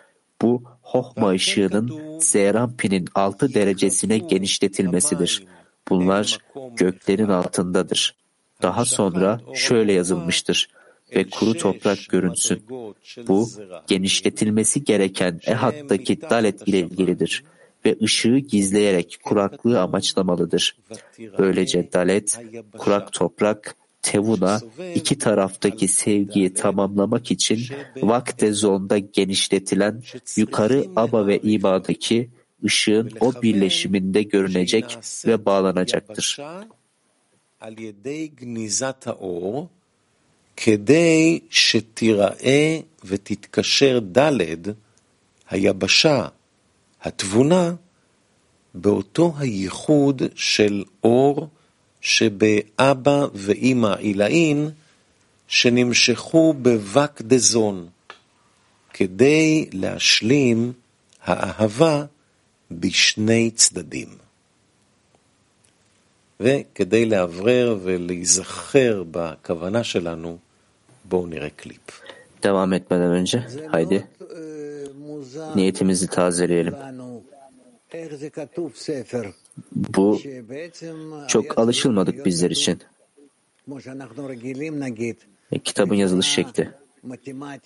Bu, 0.42 0.62
Hohma 0.82 1.30
ışığının 1.30 2.18
Zerampin'in 2.20 3.08
altı 3.14 3.54
derecesine 3.54 4.18
genişletilmesidir. 4.18 5.44
Bunlar 5.88 6.38
göklerin 6.76 7.28
altındadır. 7.28 8.14
Daha 8.62 8.84
sonra 8.84 9.40
şöyle 9.54 9.92
yazılmıştır 9.92 10.68
ve 11.16 11.24
kuru 11.30 11.54
toprak 11.54 11.98
görünsün. 12.08 12.62
Bu, 13.28 13.50
genişletilmesi 13.86 14.84
gereken 14.84 15.40
Ehad'daki 15.46 16.20
dalet 16.20 16.68
ile 16.68 16.78
ilgilidir 16.78 17.44
ve 17.86 17.96
ışığı 18.02 18.38
gizleyerek 18.38 19.18
kuraklığı 19.24 19.80
amaçlamalıdır. 19.80 20.76
Böylece 21.38 21.92
dalet, 21.92 22.38
kurak 22.78 23.12
toprak, 23.12 23.76
tevuna 24.02 24.60
iki 24.94 25.18
taraftaki 25.18 25.88
sevgiyi 25.88 26.54
tamamlamak 26.54 27.30
için 27.30 27.60
vakte 28.02 28.52
zonda 28.52 28.98
genişletilen 28.98 30.02
yukarı 30.36 30.86
aba 30.96 31.26
ve 31.26 31.38
ibadaki 31.38 32.30
ışığın 32.64 33.10
o 33.20 33.42
birleşiminde 33.42 34.22
görünecek 34.22 34.98
ve 35.26 35.44
bağlanacaktır. 35.44 36.38
כדי 40.60 41.40
שתיראה 41.50 42.78
ותתקשר 43.04 44.00
ד' 44.18 44.30
היבשה, 45.50 46.28
התבונה, 47.02 47.74
באותו 48.74 49.34
הייחוד 49.38 50.22
של 50.34 50.84
אור 51.04 51.48
שבאבא 52.00 53.26
ואימא 53.34 53.94
עילאין 53.98 54.70
שנמשכו 55.48 56.54
בבק 56.62 57.22
דזון, 57.22 57.88
כדי 58.92 59.66
להשלים 59.72 60.72
האהבה 61.22 62.04
בשני 62.70 63.50
צדדים. 63.50 64.08
וכדי 66.40 67.06
לאוורר 67.06 67.78
ולהיזכר 67.82 69.04
בכוונה 69.10 69.84
שלנו. 69.84 70.47
Devam 72.42 72.72
etmeden 72.72 73.10
önce 73.10 73.44
haydi 73.68 74.08
niyetimizi 75.54 76.06
tazeleyelim. 76.06 76.74
Bu 79.72 80.20
çok 81.28 81.58
alışılmadık 81.58 82.26
bizler 82.26 82.50
için. 82.50 82.78
E, 85.52 85.58
kitabın 85.58 85.94
yazılış 85.94 86.26
şekli. 86.26 86.70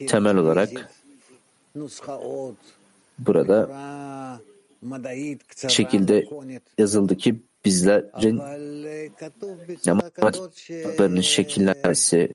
Temel 0.09 0.37
olarak 0.37 0.71
burada 3.19 3.69
şekilde 5.69 6.29
yazıldı 6.79 7.17
ki 7.17 7.41
bizlerin 7.65 8.37
matematiklerinin 9.87 11.21
şekillenmesi 11.21 12.33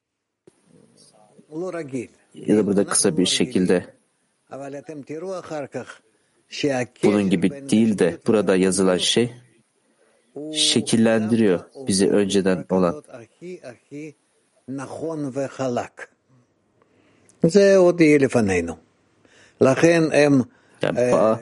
ya 2.34 2.58
da 2.58 2.68
burada 2.68 2.86
kısa 2.88 3.18
bir 3.18 3.26
şekilde 3.26 3.86
bunun 7.04 7.30
gibi 7.30 7.70
değil 7.70 8.00
de 8.00 8.18
burada 8.28 8.56
yazılan 8.56 8.98
şey 8.98 9.34
şekillendiriyor 10.54 11.60
bizi 11.88 12.10
önceden 12.10 12.66
olan. 12.70 13.04
Yani 20.82 20.98
bağ 21.12 21.40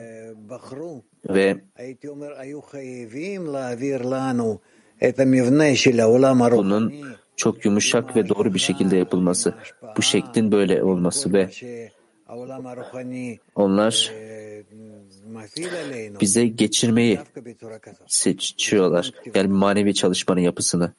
ve 1.28 1.56
bunun 6.58 6.92
çok 7.36 7.64
yumuşak 7.64 8.16
ve 8.16 8.28
doğru 8.28 8.54
bir 8.54 8.58
şekilde 8.58 8.96
yapılması, 8.96 9.54
bu 9.96 10.02
şeklin 10.02 10.52
böyle 10.52 10.82
olması 10.82 11.32
ve 11.32 11.50
onlar 13.54 14.12
bize 16.20 16.46
geçirmeyi 16.46 17.20
seçiyorlar. 18.06 19.12
Yani 19.34 19.48
manevi 19.48 19.94
çalışmanın 19.94 20.40
yapısını 20.40 20.92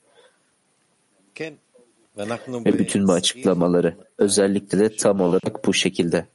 ve 2.49 2.79
bütün 2.79 3.07
bu 3.07 3.11
açıklamaları 3.11 3.97
özellikle 4.17 4.79
de 4.79 4.95
tam 4.95 5.21
olarak 5.21 5.65
bu 5.65 5.73
şekilde, 5.73 6.25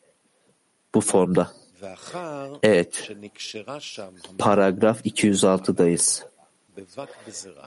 bu 0.94 1.00
formda. 1.00 1.52
Evet, 2.62 3.12
paragraf 4.38 5.06
206'dayız. 5.06 6.24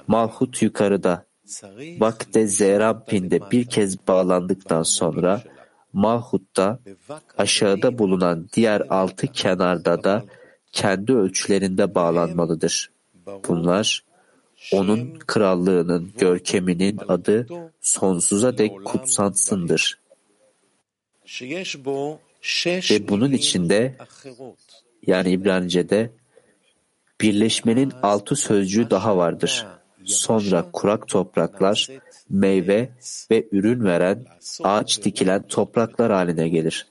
Malhut 0.08 0.62
yukarıda, 0.62 1.26
Vakte 2.00 2.48
Zerampin'de 2.48 3.52
bir 3.52 3.66
kez 3.66 4.08
bağlandıktan 4.08 4.84
sonra 4.84 5.44
Malhut'ta 5.94 6.80
aşağıda 7.38 7.98
bulunan 7.98 8.48
diğer 8.54 8.82
altı 8.90 9.28
kenarda 9.28 10.04
da 10.04 10.26
kendi 10.72 11.14
ölçülerinde 11.14 11.96
bağlanmalıdır. 11.96 12.92
Bunlar 13.48 14.04
onun 14.74 15.20
krallığının 15.28 16.12
görkeminin 16.18 17.00
adı 17.08 17.48
sonsuza 17.82 18.58
dek 18.58 18.86
kutsansındır. 18.86 20.00
Ve 22.92 23.08
bunun 23.08 23.32
içinde 23.32 23.96
yani 25.08 25.32
İbranice'de 25.32 26.12
birleşmenin 27.22 27.92
altı 28.04 28.36
sözcüğü 28.36 28.90
daha 28.90 29.18
vardır. 29.18 29.66
Sonra 30.06 30.72
kurak 30.74 31.08
topraklar, 31.08 31.90
meyve 32.30 32.90
ve 33.32 33.48
ürün 33.52 33.84
veren, 33.86 34.26
ağaç 34.64 35.04
dikilen 35.04 35.48
topraklar 35.48 36.12
haline 36.12 36.50
gelir. 36.50 36.88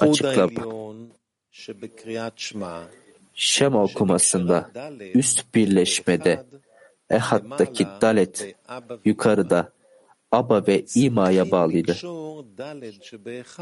Açıklama. 0.00 0.84
Şema 3.34 3.82
okumasında 3.82 4.70
üst 5.14 5.54
birleşmede 5.54 6.44
Ehad'daki 7.10 7.86
dalet 8.00 8.56
yukarıda 9.04 9.72
Aba 10.32 10.66
ve 10.66 10.84
İma'ya 10.94 11.50
bağlıydı. 11.50 11.96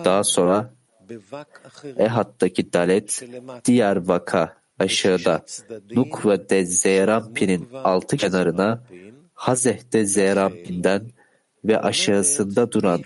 Daha 0.04 0.24
sonra 0.24 0.74
Ehad'daki 1.98 2.72
dalet 2.72 3.24
diğer 3.64 3.96
vaka 3.96 4.56
aşağıda 4.78 5.44
Nuk 5.90 6.26
ve 6.26 6.48
de 6.48 6.64
Zeyrampin'in 6.64 7.68
altı 7.84 8.16
kenarına 8.16 8.82
Hazeh'te 9.34 10.06
Zeyrampin'den 10.06 11.10
ve 11.64 11.80
aşağısında 11.80 12.72
duran 12.72 13.00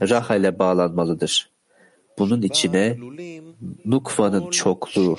Rahal'e 0.00 0.58
bağlanmalıdır. 0.58 1.50
Bunun 2.18 2.42
içine 2.42 2.98
Nukva'nın 3.84 4.50
çokluğu, 4.50 5.16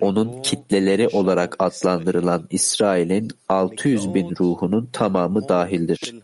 onun 0.00 0.42
kitleleri 0.42 1.08
olarak 1.08 1.56
adlandırılan 1.58 2.46
İsrail'in 2.50 3.30
600 3.48 4.14
bin 4.14 4.30
ruhunun 4.40 4.88
tamamı 4.92 5.48
dahildir. 5.48 6.14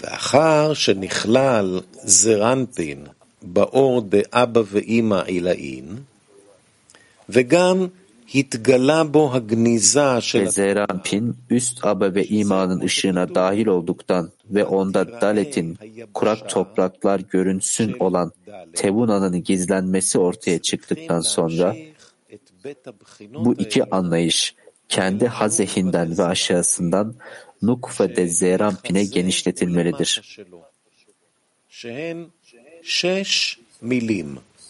ואחר 0.00 0.74
שנכלל 0.74 1.80
זרנפין 2.02 3.06
באור 3.42 4.00
דאבא 4.00 4.62
ואימא 4.70 5.22
עילאין, 5.26 5.96
וגם 7.28 7.86
התגלה 8.34 9.04
בו 9.04 9.34
הגניזה 9.34 10.20
של 10.20 10.44
Ve 10.44 10.50
Zerampin 10.50 11.34
üst 11.50 11.84
aba 11.86 12.14
ve 12.14 12.24
imanın 12.24 12.80
ışığına 12.80 13.34
dahil 13.34 13.66
olduktan 13.66 14.30
ve 14.50 14.64
onda 14.64 15.20
Dalet'in 15.20 15.78
kurak 16.14 16.48
topraklar 16.48 17.20
görünsün 17.20 17.96
olan 18.00 18.32
Tevuna'nın 18.74 19.42
gizlenmesi 19.42 20.18
ortaya 20.18 20.58
çıktıktan 20.58 21.20
sonra 21.20 21.76
bu 23.34 23.54
iki 23.54 23.90
anlayış 23.90 24.54
kendi 24.88 25.26
hazehinden 25.26 26.18
ve 26.18 26.24
aşağısından 26.24 27.14
Nukfa'de 27.65 28.27
Zerampin'e 28.27 29.03
genişletilmelidir. 29.03 30.39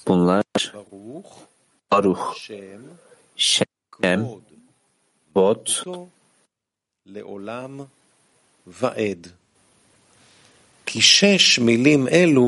Bunlar 0.08 0.44
Baruch, 1.92 2.20
Şem, 3.36 4.30
Bot, 5.36 5.84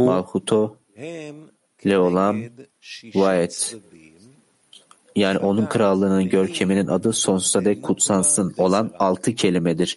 Malhuto, 0.05 0.77
Leolam, 1.86 2.43
Vaed 3.15 3.55
yani 5.16 5.38
onun 5.38 5.66
krallığının 5.66 6.28
görkeminin 6.28 6.87
adı 6.87 7.12
sonsuza 7.12 7.64
dek 7.64 7.82
kutsansın 7.82 8.54
olan 8.56 8.90
altı 8.98 9.35
kelimedir. 9.35 9.96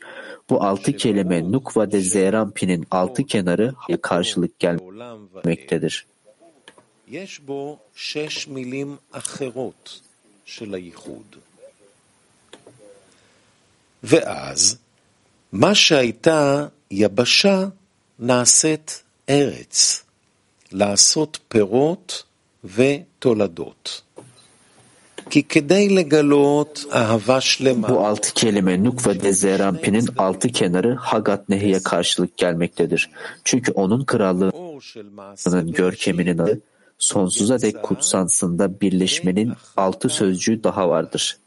Bu 0.49 0.63
altı 0.63 0.97
kelime 0.97 1.51
Nukva 1.51 1.91
de 1.91 2.01
Zerampin'in 2.01 2.87
altı 2.91 3.23
kenarı 3.23 3.73
karşılık 4.01 4.63
לעולם 4.63 5.27
ועד. 5.33 5.43
gelmektedir. 5.43 6.05
יש 7.07 7.39
בו 7.39 7.77
שש 7.95 8.47
מילים 8.47 8.97
אחרות 9.11 9.99
של 10.45 10.73
הייחוד. 10.73 11.35
ואז, 14.03 14.77
מה 15.51 15.75
שהייתה 15.75 16.67
יבשה 16.91 17.67
נעשית 18.19 19.03
ארץ, 19.29 20.03
לעשות 20.71 21.39
פירות 21.47 22.23
ותולדות. 22.63 24.01
Bu 27.88 28.06
altı 28.06 28.34
kelime 28.34 28.84
Nuk 28.84 29.06
ve 29.06 29.22
Dezerampi'nin 29.22 30.08
altı 30.18 30.48
kenarı 30.48 30.94
Hagat 30.94 31.48
Nehi'ye 31.48 31.82
karşılık 31.82 32.36
gelmektedir. 32.36 33.10
Çünkü 33.44 33.72
onun 33.72 34.04
krallığının 34.04 35.72
görkeminin 35.72 36.38
adı 36.38 36.60
sonsuza 36.98 37.60
dek 37.60 37.82
kutsansında 37.82 38.80
birleşmenin 38.80 39.52
altı 39.76 40.08
sözcüğü 40.08 40.64
daha 40.64 40.88
vardır. 40.88 41.38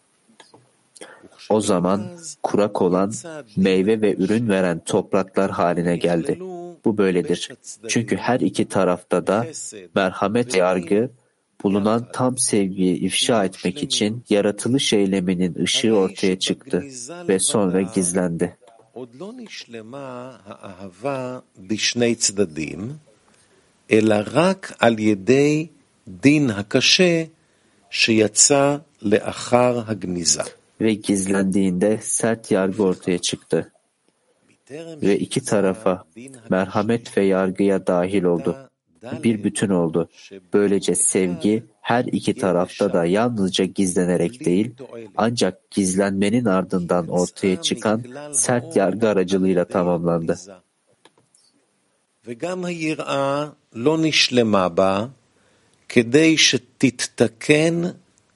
O 1.49 1.61
zaman 1.61 2.03
kurak 2.43 2.81
olan, 2.81 3.13
meyve 3.55 4.01
ve 4.01 4.15
ürün 4.15 4.49
veren 4.49 4.79
topraklar 4.79 5.51
haline 5.51 5.97
geldi. 5.97 6.39
Bu 6.85 6.97
böyledir. 6.97 7.49
Çünkü 7.87 8.15
her 8.15 8.39
iki 8.39 8.65
tarafta 8.65 9.27
da 9.27 9.45
merhamet 9.95 10.55
yargı 10.55 11.09
bulunan 11.64 12.08
tam 12.12 12.38
sevgiyi 12.38 12.96
ifşa 12.96 13.44
etmek 13.44 13.82
için 13.82 14.24
yaratılış 14.28 14.92
eyleminin 14.92 15.54
ışığı 15.54 15.96
ortaya 15.96 16.38
çıktı 16.38 16.84
ve 17.28 17.38
sonra 17.38 17.82
gizlendi. 17.82 18.56
עוד 18.94 19.14
לא 19.20 19.32
נשלמה 19.36 20.36
האהבה 20.46 21.38
בשני 21.68 22.14
צדדים, 22.14 22.80
אלא 23.90 24.16
רק 24.32 24.72
על 24.78 24.98
ידי 24.98 25.66
דין 26.08 26.50
הקשה 26.50 27.24
שיצא 27.90 28.76
לאחר 29.02 29.82
הגניזה. 29.86 30.42
Ve 30.80 30.94
gizlendiğinde 30.94 31.98
sert 32.02 32.50
yargı 32.50 32.82
ortaya 32.82 33.18
çıktı 33.18 33.72
ve 35.02 35.18
iki 35.18 35.44
tarafa 35.44 36.04
merhamet 36.50 37.18
ve 37.18 37.24
yargıya 37.24 37.86
dahil 37.86 38.22
oldu. 38.22 38.56
Bir 39.22 39.44
bütün 39.44 39.70
oldu. 39.70 40.08
Böylece 40.54 40.94
sevgi 40.94 41.64
her 41.80 42.04
iki 42.04 42.34
tarafta 42.34 42.92
da 42.92 43.04
yalnızca 43.04 43.64
gizlenerek 43.64 44.44
değil, 44.44 44.74
ancak 45.16 45.70
gizlenmenin 45.70 46.44
ardından 46.44 47.08
ortaya 47.08 47.62
çıkan 47.62 48.02
sert 48.32 48.76
yargı 48.76 49.08
aracılığıyla 49.08 49.64
tamamlandı. 49.64 50.38
וגם 52.28 52.64
היראה 52.64 53.48
לא 53.72 53.98
נשלמה 53.98 54.68
בה 54.68 55.06
כדי 55.88 56.36
שתתתקן 56.36 57.82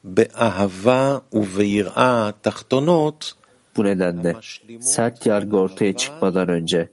באהבה 0.04 1.18
וביראה 1.32 2.30
תחתונות 2.40 3.34
Bu 3.76 3.84
nedenle 3.84 4.36
sert 4.80 5.26
yargı 5.26 5.56
ortaya 5.56 5.96
çıkmadan 5.96 6.48
önce 6.48 6.88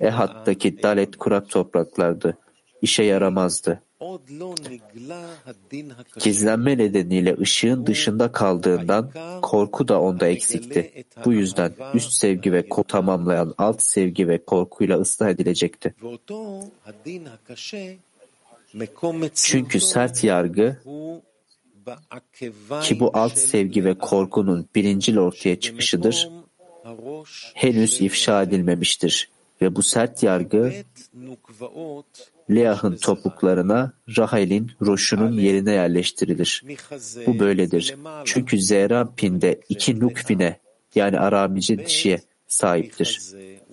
Ehat'taki 0.00 0.82
dalet 0.82 1.16
kurak 1.16 1.50
topraklardı. 1.50 2.38
işe 2.85 3.03
yaramazdı. 3.03 3.81
Gizlenme 6.19 6.77
nedeniyle 6.77 7.35
ışığın 7.41 7.85
dışında 7.85 8.31
kaldığından 8.31 9.11
korku 9.41 9.87
da 9.87 10.01
onda 10.01 10.27
eksikti. 10.27 11.05
Bu 11.25 11.33
yüzden 11.33 11.71
üst 11.93 12.13
sevgi 12.13 12.53
ve 12.53 12.69
korku 12.69 12.87
tamamlayan 12.87 13.53
alt 13.57 13.81
sevgi 13.81 14.27
ve 14.27 14.37
korkuyla 14.45 14.99
ıslah 14.99 15.29
edilecekti. 15.29 15.95
Çünkü 19.33 19.79
sert 19.79 20.23
yargı 20.23 20.77
ki 22.81 22.99
bu 22.99 23.11
alt 23.13 23.37
sevgi 23.37 23.85
ve 23.85 23.93
korkunun 23.97 24.69
birincil 24.75 25.17
ortaya 25.17 25.59
çıkışıdır, 25.59 26.29
henüz 27.53 28.01
ifşa 28.01 28.43
edilmemiştir. 28.43 29.29
Ve 29.61 29.75
bu 29.75 29.83
sert 29.83 30.23
yargı 30.23 30.73
Leah'ın 32.49 32.95
topuklarına, 32.95 33.93
Rahel'in 34.17 34.71
roşunun 34.81 35.31
yerine 35.31 35.71
yerleştirilir. 35.71 36.63
Bu 37.27 37.39
böyledir. 37.39 37.95
Çünkü 38.25 38.61
Zeranpin'de 38.61 39.59
iki 39.69 39.99
nukbine 39.99 40.59
yani 40.95 41.19
aramici 41.19 41.85
dişiye 41.85 42.21
sahiptir. 42.47 43.21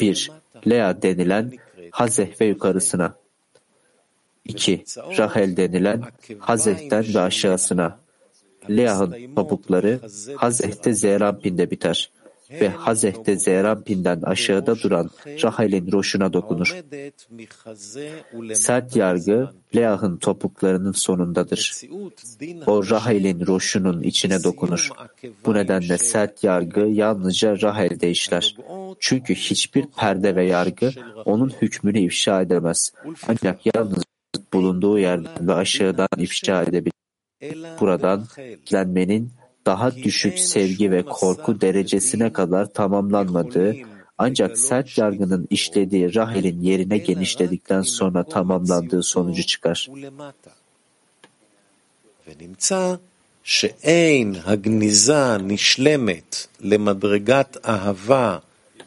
Bir, 0.01 0.31
Lea 0.68 1.03
denilen 1.03 1.53
Hazeh 1.90 2.40
ve 2.40 2.45
yukarısına. 2.45 3.14
İki, 4.45 4.85
Rahel 4.97 5.57
denilen 5.57 6.03
Hazeh'ten 6.38 7.05
ve 7.14 7.21
aşağısına. 7.21 7.99
Leah'ın 8.71 9.35
topukları 9.35 10.01
Hazeh'te 10.37 10.95
Zeranpin'de 10.95 11.71
biter 11.71 12.11
ve 12.60 12.68
Hazeh'te 12.68 13.36
Zerampin'den 13.38 14.22
aşağıda 14.22 14.78
duran 14.78 15.10
Rahel'in 15.26 15.92
roşuna 15.92 16.32
dokunur. 16.32 16.76
Sert 18.54 18.96
yargı 18.96 19.50
Leah'ın 19.76 20.16
topuklarının 20.16 20.92
sonundadır. 20.92 21.74
O 22.66 22.90
Rahel'in 22.90 23.46
roşunun 23.46 24.02
içine 24.02 24.44
dokunur. 24.44 24.88
Bu 25.46 25.54
nedenle 25.54 25.98
sert 25.98 26.44
yargı 26.44 26.80
yalnızca 26.80 27.60
Rahel'de 27.60 28.10
işler. 28.10 28.56
Çünkü 29.00 29.34
hiçbir 29.34 29.86
perde 29.86 30.36
ve 30.36 30.46
yargı 30.46 30.90
onun 31.24 31.52
hükmünü 31.62 31.98
ifşa 31.98 32.42
edemez. 32.42 32.92
Ancak 33.28 33.60
yalnız 33.74 34.04
bulunduğu 34.52 34.98
yerden 34.98 35.48
ve 35.48 35.54
aşağıdan 35.54 36.08
ifşa 36.16 36.62
edebilir. 36.62 36.92
Buradan 37.80 38.24
dilenmenin 38.66 39.32
daha 39.65 39.95
düşük 39.95 40.39
sevgi 40.39 40.91
ve 40.91 41.01
korku 41.03 41.62
derecesine 41.62 42.34
kadar 42.34 42.65
tamamlanmadığı 42.73 43.75
ancak 44.17 44.58
sert 44.58 44.97
yargının 44.97 45.47
işlediği 45.49 46.15
Rahel'in 46.15 46.62
yerine 46.62 46.97
genişledikten 46.97 47.82
sonra 47.82 48.23
tamamlandığı 48.23 49.03
sonucu 49.03 49.43
çıkar. 49.45 49.88
ולמטה. 49.89 50.51
ונמצא 52.27 52.95
שאין 53.43 54.36
הגניזה 54.45 55.38
נשלמת 55.38 56.47
למדרגת 56.62 57.58
אהבה 57.65 58.38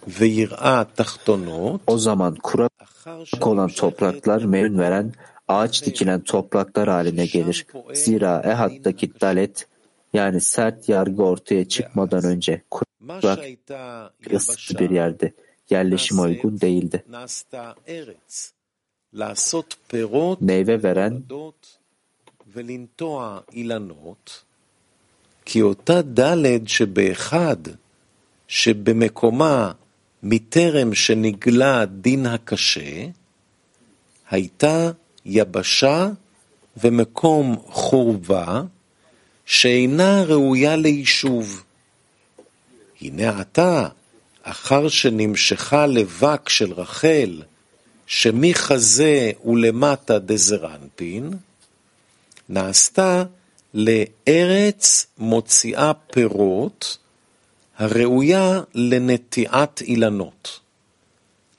ויראה 0.09 0.83
תחתונות, 0.95 1.81
O 1.87 1.99
zaman 1.99 2.35
kurak 2.35 2.73
אחר 2.83 3.23
olan 3.41 3.69
topraklar 3.69 4.43
meyun 4.43 4.79
veren, 4.79 5.13
ağaç 5.49 5.87
dikilen 5.87 6.21
topraklar 6.21 6.89
haline 6.89 7.27
gelir. 7.27 7.67
Zira 7.95 8.43
Ehad'daki 8.45 9.21
dalet 9.21 9.67
yani 10.15 10.41
sert 10.41 10.89
yargı 10.89 11.23
ortaya 11.23 11.69
çıkmadan 11.69 12.25
önce 12.25 12.63
מה 13.01 13.21
kurak 13.21 13.39
שהייתה 13.39 14.11
ıssız 14.37 14.79
bir 14.79 14.91
yerdi. 14.91 15.35
Yerleşime 15.71 16.21
uygun 16.23 16.61
değildi. 16.61 17.05
נעשתה 17.09 17.75
ארץ, 17.89 18.53
לעשות 19.13 19.77
פירות 19.89 20.39
Meyve 20.43 20.83
veren 20.83 21.13
ולדות 21.13 21.79
ולנטוע 22.53 23.41
אילנות, 23.53 24.45
כי 25.45 25.63
אותה 25.63 26.03
ד' 26.03 26.69
שבאחד, 26.69 27.57
שבמקומה 28.49 29.73
מטרם 30.23 30.95
שנגלה 30.95 31.81
הדין 31.81 32.27
הקשה, 32.27 33.07
הייתה 34.31 34.91
יבשה 35.25 36.11
ומקום 36.77 37.57
חורבה, 37.67 38.63
שאינה 39.46 40.24
ראויה 40.24 40.76
ליישוב. 40.76 41.64
הנה 43.02 43.40
עתה, 43.40 43.88
אחר 44.44 44.88
שנמשכה 44.88 45.88
לבק 45.88 46.50
של 46.50 46.74
רחל, 46.74 47.42
שמחזה 48.08 49.32
ולמטה 49.46 50.20
דזרנפין, 50.20 51.34
נעשתה 52.50 53.24
לארץ 53.74 55.06
מוציאה 55.18 55.92
פירות, 55.94 56.98
הראויה 57.78 58.62
לנטיעת 58.76 59.82
אילנות, 59.82 60.60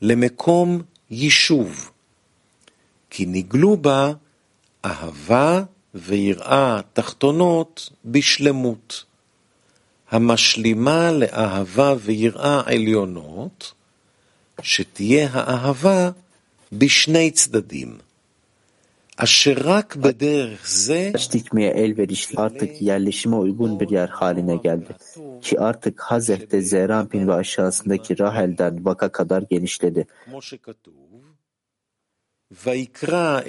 למקום 0.03 0.83
יישוב, 1.11 1.91
כי 3.11 3.27
נגלו 3.27 3.77
בה 3.77 4.13
אהבה 4.85 5.63
ויראה 5.97 6.81
תחתונות 6.93 7.91
בשלמות, 8.05 9.05
המשלימה 10.11 11.13
לאהבה 11.13 11.95
ויראה 12.01 12.63
עליונות, 12.67 13.73
שתהיה 14.63 15.29
האהבה 15.33 16.11
בשני 16.73 17.31
צדדים, 17.31 17.99
אשר 19.17 19.55
רק 19.65 19.97
בדרך 19.97 20.69
זה 20.69 21.11
Ağaç 21.15 21.33
dikmeye 21.33 21.71
elverişli 21.71 22.37
artık 22.37 22.83
yerleşime 22.83 23.37
uygun 23.37 23.81
bir 23.81 23.91
yer 23.91 24.09
haline 24.09 24.57
geldi. 24.57 24.93
Ki 25.43 25.61
artık 25.61 26.01
Hazeh'te 26.01 26.61
Zerampin 26.63 27.29
ve 27.29 27.35
aşağısındaki 27.35 28.19
Rahel'den 28.19 28.85
Vak'a 28.85 29.09
kadar 29.09 29.43
genişledi. 29.51 30.07
כמו 30.25 30.43
שכתוב, 30.43 30.97
ויקרא 32.65 33.41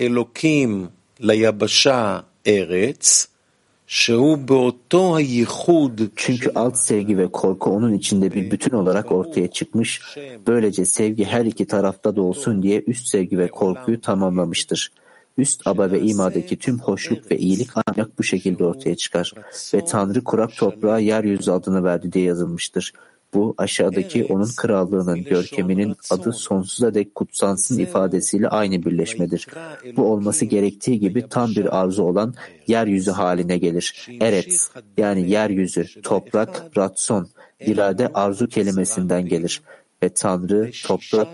Çünkü 6.15 6.51
alt 6.55 6.77
sevgi 6.77 7.17
ve 7.17 7.31
korku 7.31 7.69
onun 7.69 7.93
içinde 7.93 8.33
bir 8.33 8.51
bütün 8.51 8.71
olarak 8.71 9.11
ortaya 9.11 9.47
çıkmış. 9.47 10.01
Böylece 10.47 10.85
sevgi 10.85 11.25
her 11.25 11.45
iki 11.45 11.67
tarafta 11.67 12.15
da 12.15 12.21
olsun 12.21 12.63
diye 12.63 12.83
üst 12.87 13.07
sevgi 13.07 13.37
ve 13.37 13.47
korkuyu 13.47 14.01
tamamlamıştır. 14.01 14.91
Üst 15.37 15.67
aba 15.67 15.91
ve 15.91 16.01
imadaki 16.01 16.57
tüm 16.57 16.79
hoşluk 16.79 17.31
ve 17.31 17.37
iyilik 17.37 17.69
ancak 17.85 18.19
bu 18.19 18.23
şekilde 18.23 18.65
ortaya 18.65 18.95
çıkar. 18.95 19.33
Ve 19.73 19.85
Tanrı 19.85 20.23
kurak 20.23 20.55
toprağa 20.55 20.99
yeryüzü 20.99 21.51
adını 21.51 21.83
verdi 21.83 22.13
diye 22.13 22.25
yazılmıştır. 22.25 22.93
Bu 23.33 23.55
aşağıdaki 23.57 24.25
onun 24.25 24.49
krallığının 24.57 25.23
görkeminin 25.23 25.95
adı 26.11 26.33
sonsuza 26.33 26.93
dek 26.93 27.15
kutsansın 27.15 27.79
ifadesiyle 27.79 28.47
aynı 28.47 28.85
birleşmedir. 28.85 29.47
Bu 29.95 30.11
olması 30.11 30.45
gerektiği 30.45 30.99
gibi 30.99 31.29
tam 31.29 31.49
bir 31.49 31.79
arzu 31.79 32.03
olan 32.03 32.33
yeryüzü 32.67 33.11
haline 33.11 33.57
gelir. 33.57 34.07
Eret 34.21 34.69
yani 34.97 35.29
yeryüzü, 35.29 36.01
toprak, 36.01 36.77
ratson, 36.77 37.27
irade 37.59 38.07
arzu 38.07 38.47
kelimesinden 38.47 39.25
gelir. 39.25 39.61
Ve 40.03 40.09
Tanrı 40.09 40.71
toprak 40.85 41.27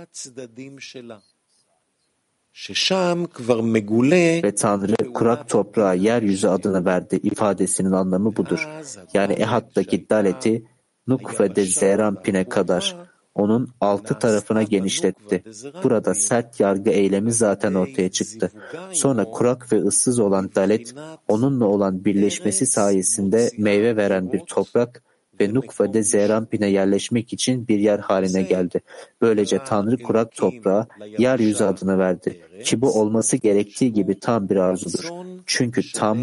ve 4.44 4.56
Tanrı 4.56 5.14
kurak 5.14 5.50
toprağa 5.50 5.94
yeryüzü 5.94 6.48
adını 6.48 6.86
verdi. 6.86 7.20
İfadesinin 7.24 7.92
anlamı 7.92 8.36
budur. 8.36 8.70
Yani 9.14 9.34
Ehat'taki 9.34 10.10
daleti 10.10 10.64
Nuk 11.08 11.40
ve 11.40 11.56
de 11.56 11.66
Zerampin'e 11.66 12.44
kadar 12.50 12.96
onun 13.36 13.70
altı 13.82 14.20
tarafına 14.20 14.64
genişletti. 14.64 15.44
Burada 15.84 16.14
sert 16.14 16.60
yargı 16.60 16.90
eylemi 16.90 17.32
zaten 17.32 17.74
ortaya 17.74 18.12
çıktı. 18.12 18.52
Sonra 18.92 19.24
kurak 19.26 19.74
ve 19.74 19.82
ıssız 19.82 20.20
olan 20.20 20.50
dalet 20.56 20.96
onunla 21.28 21.66
olan 21.66 22.06
birleşmesi 22.06 22.66
sayesinde 22.66 23.50
meyve 23.58 23.96
veren 23.96 24.32
bir 24.34 24.40
toprak 24.40 25.04
ve 25.40 25.54
Nuk 25.54 25.82
ve 25.82 25.94
de 25.94 26.04
Zerampin'e 26.04 26.68
yerleşmek 26.68 27.34
için 27.34 27.68
bir 27.68 27.80
yer 27.80 28.00
haline 28.00 28.42
geldi. 28.42 28.82
Böylece 29.22 29.60
Tanrı 29.66 29.98
kurak 29.98 30.36
toprağa 30.36 30.88
yeryüzü 31.18 31.64
adını 31.64 32.00
verdi. 32.00 32.42
Ki 32.64 32.82
bu 32.82 33.00
olması 33.00 33.38
gerektiği 33.38 33.94
gibi 33.94 34.20
tam 34.20 34.50
bir 34.50 34.56
arzudur. 34.56 35.10
Çünkü 35.46 35.92
tam, 35.92 36.18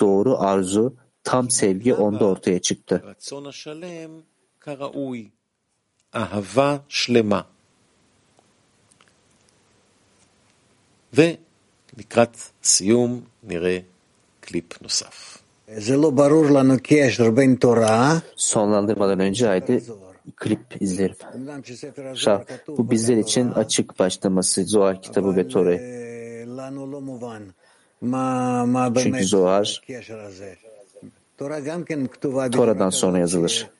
doğru 0.00 0.38
arzu, 0.38 0.96
tam 1.23 1.49
sevgi 1.49 1.93
onda 1.93 2.25
ortaya 2.25 2.59
çıktı. 2.59 3.01
רצון 3.05 3.47
השלם 3.47 4.21
כראוי. 4.61 5.29
אהבה 6.15 6.77
שלמה. 6.87 7.41
ולקראת 11.13 12.37
סיום 12.63 13.21
נראה 13.43 13.79
קליפ 14.39 14.81
נוסף. 14.81 15.37
זה 15.77 15.97
לא 15.97 16.09
ברור 16.09 16.45
לנו 16.45 16.73
קשר 16.83 17.31
בין 17.31 17.55
תורה, 17.55 18.19
Sonlandırmadan 18.37 19.19
önce 19.19 19.47
haydi 19.47 19.83
klip 20.41 20.81
izleyelim. 20.81 21.15
אומנם 21.33 21.63
שספר 21.63 22.13
Şah, 22.13 22.31
הזוהר 22.31 22.43
כתוב 22.43 22.77
bu 22.77 22.91
bizler 22.91 23.17
için 23.17 23.49
açık 23.51 23.99
başlaması 23.99 24.63
Zohar 24.63 25.01
kitabı 25.01 25.35
ve 25.35 25.47
Tora'yı. 25.47 25.79
אה, 25.79 26.45
לנו 26.57 26.91
לא 26.91 27.01
מובן 27.01 27.43
מה, 28.01 28.65
מה 28.65 28.89
Çünkü 28.95 29.11
באמת 29.11 29.23
Zohar 29.23 29.81
Tora'dan 32.50 32.90
sonra 32.90 33.18
yazılır. 33.18 33.70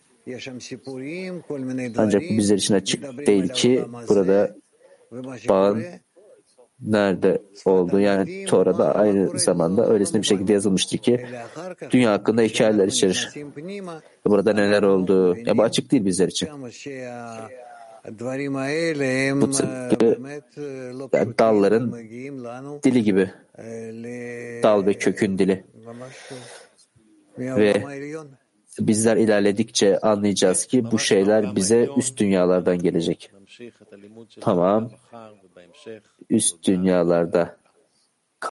Ancak 1.97 2.23
bu 2.23 2.37
bizler 2.39 2.57
için 2.57 2.75
açık 2.75 3.27
değil 3.27 3.49
ki 3.49 3.85
burada 4.09 4.57
bağın 5.49 5.85
nerede 6.81 7.43
oldu. 7.65 8.01
Yani 8.01 8.45
Tora'da 8.47 8.95
aynı 8.95 9.39
zamanda 9.39 9.89
öylesine 9.91 10.23
bir 10.23 10.27
şekilde 10.27 10.53
yazılmıştır 10.53 10.99
ki 10.99 11.27
dünya 11.91 12.13
hakkında 12.13 12.43
hikayeler 12.43 12.87
içerir. 12.89 13.31
Burada 14.27 14.53
neler 14.53 14.83
oldu. 14.83 15.37
Ya 15.37 15.59
bu 15.59 15.63
açık 15.63 15.93
değil 15.93 16.05
bizler 16.05 16.29
için. 16.29 16.49
Bu 19.41 19.51
tıpkı 19.51 20.19
yani 21.13 21.39
dalların 21.39 21.93
dili 22.83 23.03
gibi. 23.05 23.31
Dal 24.63 24.87
ve 24.87 24.95
kökün 24.95 25.39
dili. 25.39 25.65
Ve 27.41 27.85
bizler 28.81 29.17
ilerledikçe 29.17 29.99
anlayacağız 29.99 30.67
ki 30.67 30.91
bu 30.91 30.99
şeyler 30.99 31.57
bize 31.57 31.89
üst 31.97 32.19
dünyalardan 32.19 32.79
gelecek. 32.79 33.31
Tamam. 34.41 34.91
Üst 36.31 36.67
dünyalarda 36.67 37.60